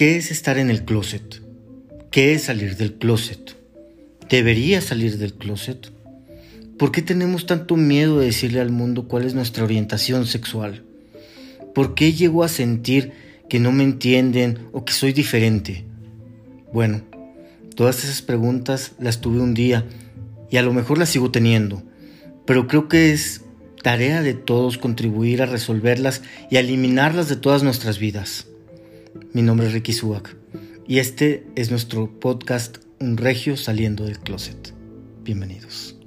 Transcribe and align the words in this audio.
¿Qué 0.00 0.16
es 0.16 0.30
estar 0.30 0.56
en 0.56 0.70
el 0.70 0.86
closet? 0.86 1.42
¿Qué 2.10 2.32
es 2.32 2.44
salir 2.44 2.78
del 2.78 2.94
closet? 2.94 3.54
¿Debería 4.30 4.80
salir 4.80 5.18
del 5.18 5.34
closet? 5.34 5.92
¿Por 6.78 6.90
qué 6.90 7.02
tenemos 7.02 7.44
tanto 7.44 7.76
miedo 7.76 8.18
de 8.18 8.24
decirle 8.24 8.60
al 8.62 8.70
mundo 8.70 9.08
cuál 9.08 9.26
es 9.26 9.34
nuestra 9.34 9.62
orientación 9.62 10.24
sexual? 10.24 10.84
¿Por 11.74 11.94
qué 11.94 12.14
llego 12.14 12.44
a 12.44 12.48
sentir 12.48 13.12
que 13.50 13.60
no 13.60 13.72
me 13.72 13.84
entienden 13.84 14.60
o 14.72 14.86
que 14.86 14.94
soy 14.94 15.12
diferente? 15.12 15.84
Bueno, 16.72 17.02
todas 17.76 18.02
esas 18.02 18.22
preguntas 18.22 18.92
las 18.98 19.20
tuve 19.20 19.40
un 19.40 19.52
día 19.52 19.84
y 20.50 20.56
a 20.56 20.62
lo 20.62 20.72
mejor 20.72 20.96
las 20.96 21.10
sigo 21.10 21.30
teniendo, 21.30 21.82
pero 22.46 22.68
creo 22.68 22.88
que 22.88 23.12
es 23.12 23.42
tarea 23.82 24.22
de 24.22 24.32
todos 24.32 24.78
contribuir 24.78 25.42
a 25.42 25.46
resolverlas 25.46 26.22
y 26.50 26.56
a 26.56 26.60
eliminarlas 26.60 27.28
de 27.28 27.36
todas 27.36 27.62
nuestras 27.62 27.98
vidas. 27.98 28.46
Mi 29.32 29.42
nombre 29.42 29.66
es 29.66 29.72
Ricky 29.72 29.92
Suak 29.92 30.36
y 30.86 30.98
este 30.98 31.46
es 31.56 31.70
nuestro 31.70 32.10
podcast 32.20 32.78
Un 33.00 33.16
Regio 33.16 33.56
saliendo 33.56 34.04
del 34.04 34.18
closet. 34.18 34.74
Bienvenidos. 35.22 35.99